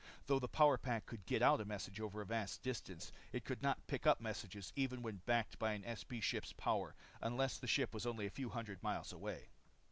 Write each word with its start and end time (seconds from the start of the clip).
Though 0.25 0.39
the 0.39 0.47
power 0.47 0.79
pack 0.79 1.05
could 1.05 1.27
get 1.27 1.43
out 1.43 1.61
a 1.61 1.65
message 1.65 1.99
over 1.99 2.21
a 2.21 2.25
vast 2.25 2.63
distance, 2.63 3.11
it 3.31 3.45
could 3.45 3.61
not 3.61 3.85
pick 3.85 4.07
up 4.07 4.19
messages 4.19 4.73
even 4.75 5.03
when 5.03 5.21
backed 5.27 5.59
by 5.59 5.73
an 5.73 5.85
SP 5.85 6.17
ship's 6.21 6.53
power 6.53 6.95
unless 7.21 7.59
the 7.59 7.67
ship 7.67 7.93
was 7.93 8.07
only 8.07 8.25
a 8.25 8.31
few 8.31 8.49
hundred 8.49 8.81
miles 8.81 9.13
away. 9.13 9.49